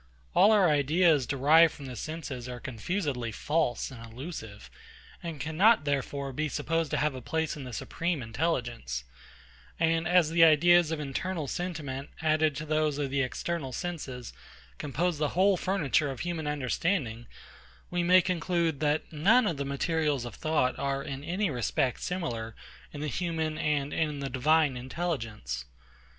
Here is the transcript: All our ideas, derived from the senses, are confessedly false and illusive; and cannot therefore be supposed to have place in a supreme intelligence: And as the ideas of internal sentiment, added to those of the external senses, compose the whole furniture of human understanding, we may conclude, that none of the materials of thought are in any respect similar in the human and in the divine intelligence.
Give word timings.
All 0.33 0.51
our 0.51 0.67
ideas, 0.67 1.27
derived 1.27 1.75
from 1.75 1.85
the 1.85 1.95
senses, 1.95 2.49
are 2.49 2.59
confessedly 2.59 3.31
false 3.31 3.91
and 3.91 4.03
illusive; 4.11 4.71
and 5.21 5.39
cannot 5.39 5.85
therefore 5.85 6.33
be 6.33 6.49
supposed 6.49 6.89
to 6.89 6.97
have 6.97 7.23
place 7.23 7.55
in 7.55 7.67
a 7.67 7.71
supreme 7.71 8.23
intelligence: 8.23 9.03
And 9.79 10.07
as 10.07 10.31
the 10.31 10.43
ideas 10.43 10.89
of 10.89 10.99
internal 10.99 11.47
sentiment, 11.47 12.09
added 12.19 12.55
to 12.55 12.65
those 12.65 12.97
of 12.97 13.11
the 13.11 13.21
external 13.21 13.71
senses, 13.73 14.33
compose 14.79 15.19
the 15.19 15.29
whole 15.37 15.55
furniture 15.55 16.09
of 16.09 16.21
human 16.21 16.47
understanding, 16.47 17.27
we 17.91 18.01
may 18.01 18.23
conclude, 18.23 18.79
that 18.79 19.13
none 19.13 19.45
of 19.45 19.57
the 19.57 19.65
materials 19.65 20.25
of 20.25 20.33
thought 20.33 20.79
are 20.79 21.03
in 21.03 21.23
any 21.23 21.51
respect 21.51 22.01
similar 22.01 22.55
in 22.91 23.01
the 23.01 23.07
human 23.07 23.55
and 23.59 23.93
in 23.93 24.17
the 24.19 24.31
divine 24.31 24.75
intelligence. 24.77 25.65